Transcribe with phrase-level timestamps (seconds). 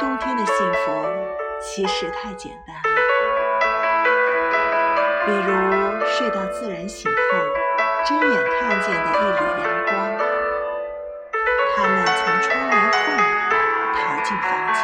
[0.00, 1.06] 冬天的幸福
[1.60, 2.82] 其实太简单了。
[5.26, 5.52] 比如
[6.06, 7.16] 睡到自然醒后，
[8.06, 9.92] 睁眼看见的一缕阳光，
[11.76, 12.98] 他们从窗帘缝
[13.94, 14.80] 逃进房间，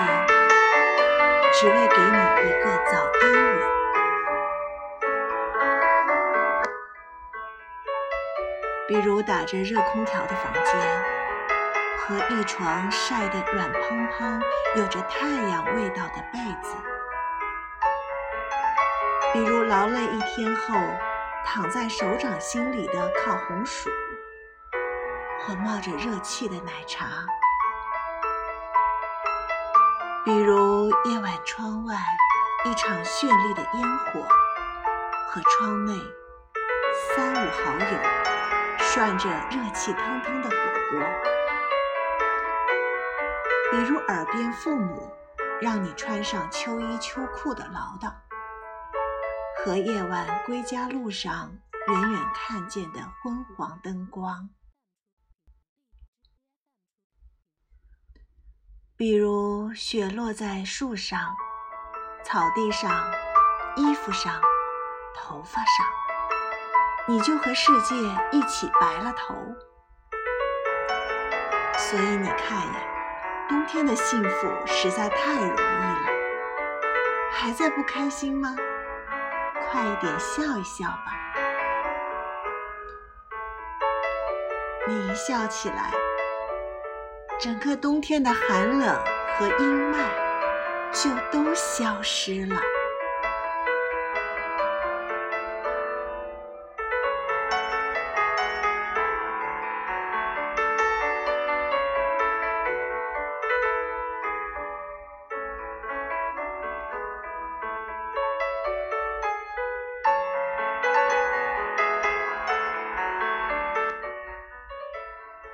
[1.55, 3.57] 只为给你一个早安吻。
[8.87, 10.77] 比如打着热空调的房间，
[11.99, 14.43] 和一床晒得软蓬蓬、
[14.77, 16.77] 有着太阳味道的被子。
[19.33, 20.75] 比如劳累一天后，
[21.45, 23.91] 躺在手掌心里的烤红薯，
[25.41, 27.07] 或冒着热气的奶茶。
[30.25, 31.95] 比如夜晚窗外
[32.65, 34.27] 一场绚丽的烟火，
[35.29, 35.93] 和窗内
[37.15, 37.99] 三五好友
[38.81, 40.57] 涮着热气腾腾的火
[40.91, 41.01] 锅。
[43.71, 45.11] 比如耳边父母
[45.61, 48.13] 让你穿上秋衣秋裤的唠叨。
[49.59, 54.49] 和夜晚归家路上远远看见的昏黄灯光，
[58.97, 61.35] 比如雪落在树上、
[62.25, 63.11] 草地上、
[63.77, 64.41] 衣服上、
[65.17, 65.87] 头发上，
[67.09, 67.97] 你就和世界
[68.31, 69.35] 一起白了头。
[71.77, 72.96] 所以你看呀，
[73.49, 76.09] 冬天的幸福实在太容易了，
[77.31, 78.55] 还在不开心吗？
[79.71, 81.13] 快一点笑一笑吧！
[84.89, 85.93] 你一笑起来，
[87.39, 88.97] 整个冬天的寒冷
[89.39, 89.99] 和阴霾
[90.91, 92.57] 就都消失了。